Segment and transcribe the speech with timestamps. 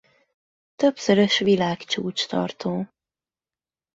[0.75, 2.87] Többszörös világcsúcstartó.